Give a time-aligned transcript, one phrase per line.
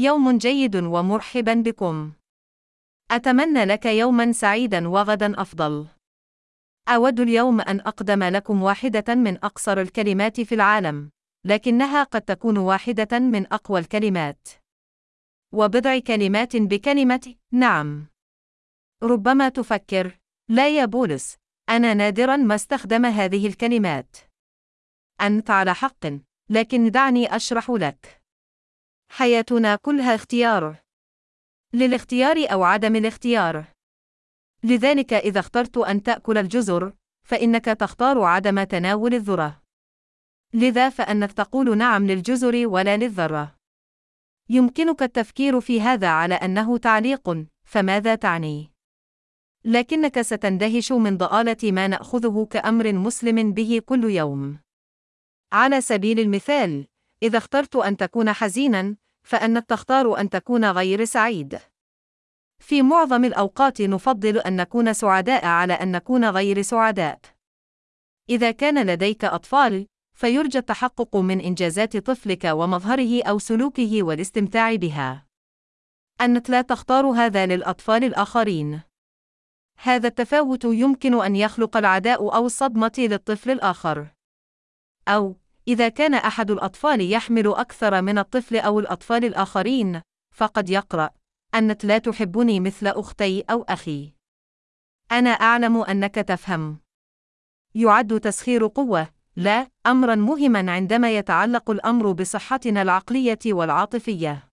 [0.00, 2.12] يوم جيد ومرحبا بكم.
[3.10, 5.86] أتمنى لك يوما سعيدا وغدا أفضل.
[6.88, 11.10] أود اليوم أن أقدم لكم واحدة من أقصر الكلمات في العالم،
[11.44, 14.48] لكنها قد تكون واحدة من أقوى الكلمات.
[15.52, 18.06] وبضع كلمات بكلمة نعم.
[19.02, 21.36] ربما تفكر: لا يا بولس،
[21.68, 24.16] أنا نادرا ما استخدم هذه الكلمات.
[25.20, 26.06] أنت على حق،
[26.50, 28.19] لكن دعني أشرح لك.
[29.12, 30.76] حياتنا كلها اختيار.
[31.72, 33.64] للاختيار أو عدم الاختيار.
[34.64, 36.92] لذلك إذا اخترت أن تأكل الجزر،
[37.24, 39.62] فإنك تختار عدم تناول الذرة.
[40.54, 43.56] لذا فأنك تقول نعم للجزر ولا للذرة.
[44.48, 48.70] يمكنك التفكير في هذا على أنه تعليق، فماذا تعني؟
[49.64, 54.58] لكنك ستندهش من ضآلة ما نأخذه كأمر مسلم به كل يوم.
[55.52, 56.86] على سبيل المثال،
[57.22, 61.58] إذا اخترت أن تكون حزينا، فأنك تختار أن تكون غير سعيد.
[62.58, 67.20] في معظم الأوقات نفضل أن نكون سعداء على أن نكون غير سعداء.
[68.30, 75.26] إذا كان لديك أطفال، فيرجى التحقق من إنجازات طفلك ومظهره أو سلوكه والاستمتاع بها.
[76.20, 78.80] أنت لا تختار هذا للأطفال الآخرين.
[79.78, 84.06] هذا التفاوت يمكن أن يخلق العداء أو الصدمة للطفل الآخر.
[85.08, 85.36] أو،
[85.70, 90.02] إذا كان أحد الأطفال يحمل أكثر من الطفل أو الأطفال الآخرين،
[90.34, 91.10] فقد يقرأ:
[91.54, 94.12] أنت لا تحبني مثل أختي أو أخي.
[95.12, 96.78] أنا أعلم أنك تفهم.
[97.74, 104.48] يعد تسخير قوة، لا، أمرا مهما عندما يتعلق الأمر بصحتنا العقلية والعاطفية.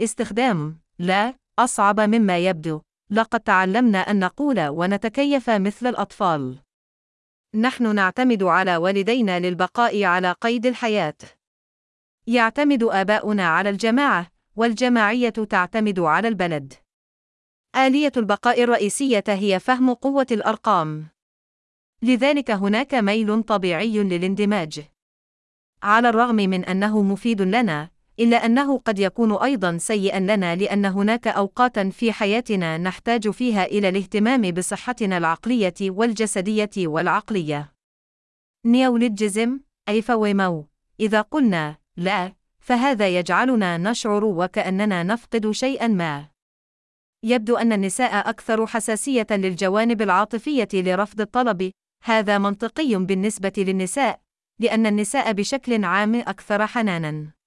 [0.00, 2.80] استخدام لا أصعب مما يبدو.
[3.10, 6.58] لقد تعلمنا أن نقول ونتكيف مثل الأطفال.
[7.54, 11.14] نحن نعتمد على والدينا للبقاء على قيد الحياة.
[12.26, 16.74] يعتمد آباؤنا على الجماعة، والجماعية تعتمد على البلد.
[17.76, 21.08] آلية البقاء الرئيسية هي فهم قوة الأرقام.
[22.02, 24.86] لذلك هناك ميل طبيعي للاندماج.
[25.82, 27.90] على الرغم من أنه مفيد لنا،
[28.20, 33.88] إلا أنه قد يكون أيضا سيئا لنا لأن هناك أوقاتا في حياتنا نحتاج فيها إلى
[33.88, 37.72] الاهتمام بصحتنا العقلية والجسدية والعقلية.
[38.66, 40.66] نيولوجيزم أي فويمو
[41.00, 46.28] إذا قلنا لا فهذا يجعلنا نشعر وكأننا نفقد شيئا ما.
[47.22, 51.70] يبدو أن النساء أكثر حساسية للجوانب العاطفية لرفض الطلب،
[52.04, 54.20] هذا منطقي بالنسبة للنساء،
[54.60, 57.37] لأن النساء بشكل عام أكثر حنانًا.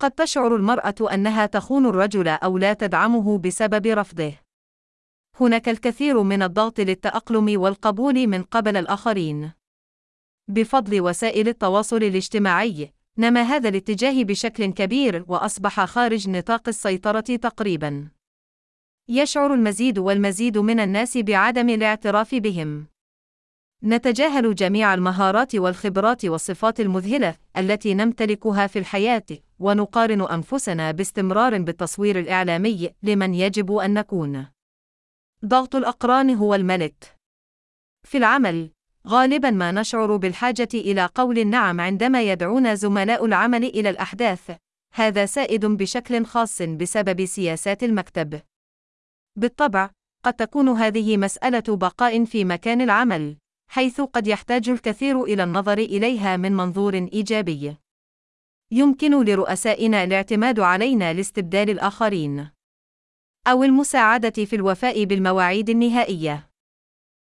[0.00, 4.32] قد تشعر المرأة أنها تخون الرجل أو لا تدعمه بسبب رفضه.
[5.40, 9.52] هناك الكثير من الضغط للتأقلم والقبول من قبل الآخرين.
[10.48, 18.08] بفضل وسائل التواصل الاجتماعي، نما هذا الاتجاه بشكل كبير وأصبح خارج نطاق السيطرة تقريبا.
[19.08, 22.86] يشعر المزيد والمزيد من الناس بعدم الاعتراف بهم.
[23.84, 29.24] نتجاهل جميع المهارات والخبرات والصفات المذهلة التي نمتلكها في الحياة،
[29.58, 34.46] ونقارن أنفسنا باستمرار بالتصوير الإعلامي لمن يجب أن نكون.
[35.44, 37.16] ضغط الأقران هو الملك.
[38.06, 38.70] في العمل،
[39.06, 44.56] غالبا ما نشعر بالحاجة إلى قول النعم عندما يدعونا زملاء العمل إلى الأحداث.
[44.94, 48.40] هذا سائد بشكل خاص بسبب سياسات المكتب.
[49.36, 49.90] بالطبع،
[50.24, 53.36] قد تكون هذه مسألة بقاء في مكان العمل،
[53.68, 57.76] حيث قد يحتاج الكثير إلى النظر إليها من منظور إيجابي.
[58.70, 62.50] يمكن لرؤسائنا الاعتماد علينا لاستبدال الآخرين.
[63.46, 66.50] أو المساعدة في الوفاء بالمواعيد النهائية.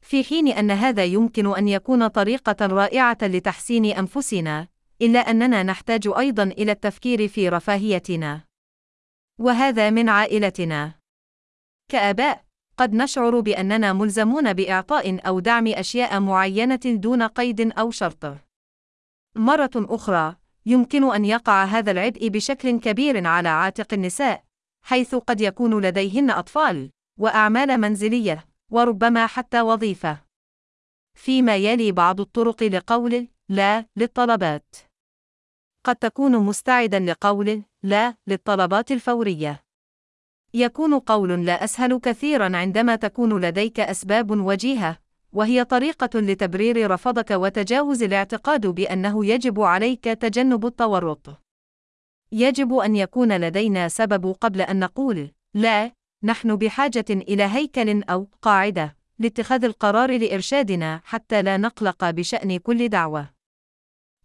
[0.00, 4.68] في حين أن هذا يمكن أن يكون طريقة رائعة لتحسين أنفسنا،
[5.02, 8.44] إلا أننا نحتاج أيضا إلى التفكير في رفاهيتنا.
[9.38, 10.94] وهذا من عائلتنا.
[11.88, 12.44] كآباء،
[12.76, 18.36] قد نشعر بأننا ملزمون بإعطاء أو دعم أشياء معينة دون قيد أو شرط.
[19.36, 24.44] مرة أخرى، يمكن أن يقع هذا العبء بشكل كبير على عاتق النساء،
[24.84, 30.18] حيث قد يكون لديهن أطفال، وأعمال منزلية، وربما حتى وظيفة.
[31.14, 34.76] فيما يلي بعض الطرق لقول لا للطلبات.
[35.84, 39.62] قد تكون مستعدا لقول لا للطلبات الفورية.
[40.54, 44.98] يكون قول لا أسهل كثيرا عندما تكون لديك أسباب وجيهة،
[45.32, 51.42] وهي طريقة لتبرير رفضك وتجاوز الاعتقاد بأنه يجب عليك تجنب التورط.
[52.32, 58.96] يجب أن يكون لدينا سبب قبل أن نقول لا، نحن بحاجة إلى هيكل أو قاعدة
[59.18, 63.30] لاتخاذ القرار لإرشادنا حتى لا نقلق بشأن كل دعوة.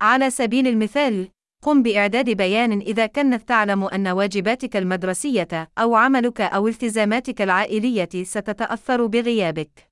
[0.02, 1.30] على سبيل المثال،
[1.62, 9.06] قم بإعداد بيان إذا كنت تعلم أن واجباتك المدرسية أو عملك أو التزاماتك العائلية ستتأثر
[9.06, 9.90] بغيابك.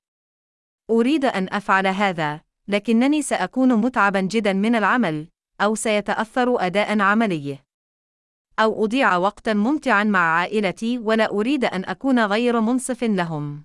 [0.90, 5.28] أريد أن أفعل هذا، لكنني سأكون متعبا جدا من العمل،
[5.60, 7.58] أو سيتأثر أداء عملي.
[8.58, 13.64] أو أضيع وقتا ممتعا مع عائلتي ولا أريد أن أكون غير منصف لهم.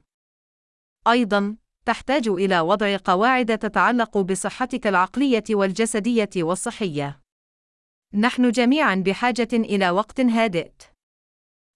[1.07, 1.55] أيضا،
[1.85, 7.20] تحتاج إلى وضع قواعد تتعلق بصحتك العقلية والجسدية والصحية.
[8.13, 10.71] نحن جميعا بحاجة إلى وقت هادئ.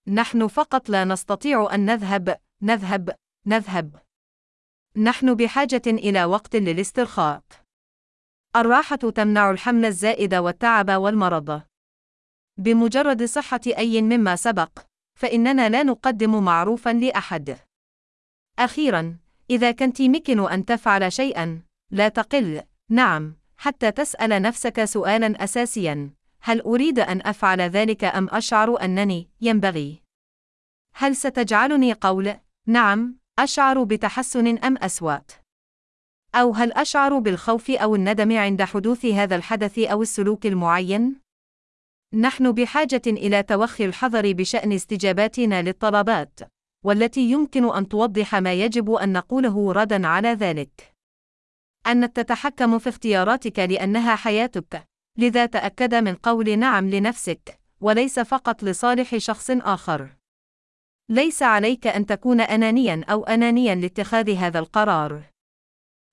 [0.07, 3.15] نحن فقط لا نستطيع أن نذهب، نذهب،
[3.45, 4.01] نذهب.
[4.97, 7.43] نحن بحاجة إلى وقت للاسترخاء.
[8.55, 11.61] الراحة تمنع الحمل الزائد والتعب والمرض.
[12.57, 14.79] بمجرد صحة أي مما سبق،
[15.19, 17.57] فإننا لا نقدم معروفا لأحد.
[18.59, 19.17] أخيرا،
[19.49, 21.61] إذا كنت يمكن أن تفعل شيئا،
[21.91, 26.14] لا تقل، نعم، حتى تسأل نفسك سؤالا أساسيا:
[26.47, 30.01] هل أريد أن أفعل ذلك أم أشعر أنني ينبغي؟
[30.95, 32.35] هل ستجعلني قول
[32.67, 35.17] نعم أشعر بتحسن أم أسوأ؟
[36.35, 41.15] أو هل أشعر بالخوف أو الندم عند حدوث هذا الحدث أو السلوك المعين؟
[42.13, 46.39] نحن بحاجة إلى توخي الحذر بشأن استجاباتنا للطلبات،
[46.83, 50.93] والتي يمكن أن توضح ما يجب أن نقوله ردا على ذلك.
[51.87, 54.87] أن تتحكم في اختياراتك لأنها حياتك،
[55.17, 60.15] لذا تأكد من قول نعم لنفسك، وليس فقط لصالح شخص آخر.
[61.09, 65.23] ليس عليك أن تكون أنانيا أو أنانيا لاتخاذ هذا القرار.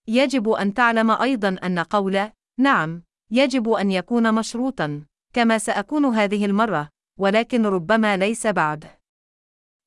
[0.08, 5.04] يجب أن تعلم أيضا أن قول نعم يجب أن يكون مشروطا،
[5.34, 6.88] كما سأكون هذه المرة،
[7.18, 8.90] ولكن ربما ليس بعد.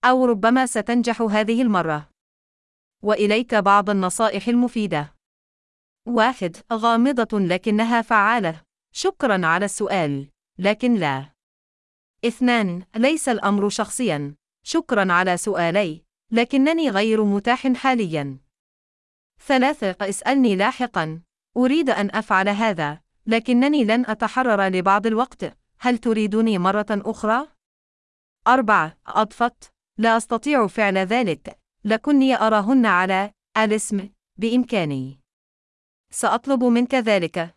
[0.06, 2.10] أو ربما ستنجح هذه المرة.
[3.04, 5.14] وإليك بعض النصائح المفيدة.
[6.08, 8.65] واحد غامضة لكنها فعالة.
[8.97, 11.30] شكرا على السؤال، لكن لا.
[12.25, 14.36] اثنان ليس الأمر شخصيا.
[14.63, 18.39] شكرا على سؤالي، لكنني غير متاح حاليا.
[19.39, 21.21] ثلاثة اسألني لاحقا.
[21.57, 25.57] أريد أن أفعل هذا، لكنني لن أتحرر لبعض الوقت.
[25.80, 27.47] هل تريدني مرة أخرى؟
[28.47, 35.19] أربعة أضفت لا أستطيع فعل ذلك، لكني أراهن على الاسم بإمكاني.
[36.12, 37.55] سأطلب منك ذلك.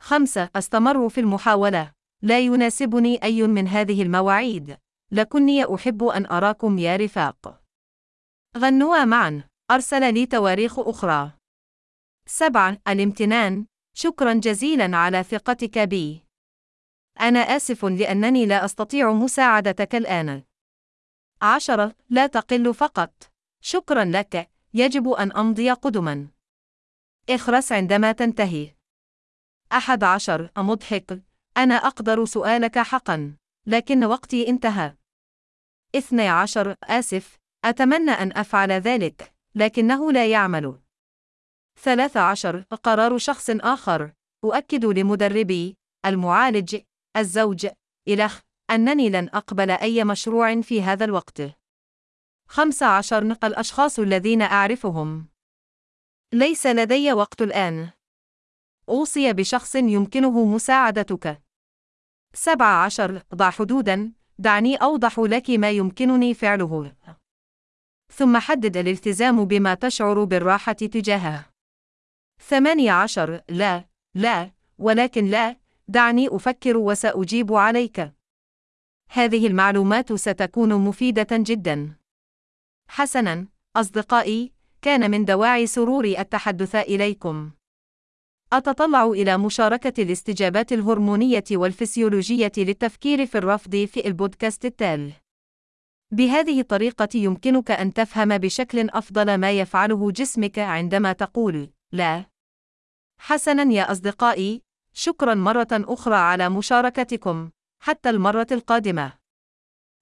[0.00, 1.92] خمسة أستمر في المحاولة.
[2.22, 4.78] لا يناسبني أي من هذه المواعيد.
[5.12, 7.62] لكني أحب أن أراكم يا رفاق.
[8.56, 9.44] غنوا معا.
[9.70, 11.32] أرسل لي تواريخ أخرى.
[12.26, 13.66] سبعة الامتنان.
[13.94, 16.24] شكرا جزيلا على ثقتك بي.
[17.20, 20.42] أنا آسف لأنني لا أستطيع مساعدتك الآن.
[21.42, 23.30] عشرة لا تقل فقط.
[23.60, 24.50] شكرا لك.
[24.74, 26.28] يجب أن أمضي قدما.
[27.30, 28.77] اخرس عندما تنتهي.
[29.72, 31.22] أحد عشر مضحك.
[31.56, 33.36] أنا أقدر سؤالك حقا.
[33.66, 34.96] لكن وقتي انتهى.
[35.94, 37.38] اثني عشر آسف.
[37.64, 39.34] أتمنى أن أفعل ذلك.
[39.54, 40.80] لكنه لا يعمل.
[41.82, 44.12] ثلاث عشر قرار شخص آخر.
[44.44, 45.76] أؤكد لمدربي،
[46.06, 46.80] المعالج،
[47.16, 47.68] الزوج،
[48.08, 51.42] إلخ، أنني لن أقبل أي مشروع في هذا الوقت.
[52.48, 55.28] خمس عشر الأشخاص الذين أعرفهم.
[56.32, 57.90] ليس لدي وقت الآن.
[58.88, 61.42] أوصي بشخص يمكنه مساعدتك.
[62.34, 66.92] سبع عشر ضع حدودا، دعني أوضح لك ما يمكنني فعله.
[68.12, 71.50] ثم حدد الالتزام بما تشعر بالراحة تجاهه.
[72.40, 75.56] ثمانية عشر لا، لا، ولكن لا،
[75.88, 78.12] دعني أفكر وسأجيب عليك.
[79.10, 81.96] هذه المعلومات ستكون مفيدة جدا.
[82.88, 83.46] حسنا،
[83.76, 87.50] أصدقائي، كان من دواعي سروري التحدث إليكم.
[88.52, 95.12] أتطلع إلى مشاركة الاستجابات الهرمونية والفسيولوجية للتفكير في الرفض في البودكاست التالي.
[96.10, 102.24] بهذه الطريقة يمكنك أن تفهم بشكل أفضل ما يفعله جسمك عندما تقول لا.
[103.20, 104.62] حسنا يا أصدقائي،
[104.92, 107.50] شكرا مرة أخرى على مشاركتكم،
[107.82, 109.12] حتى المرة القادمة.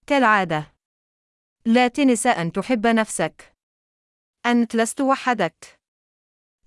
[0.07, 0.75] كالعادة،
[1.65, 3.57] لا تنس أن تحب نفسك.
[4.47, 5.81] أنت لست وحدك.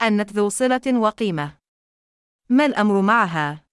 [0.01, 1.58] أنت ذو صلة وقيمة.
[2.51, 3.68] ما الأمر معها؟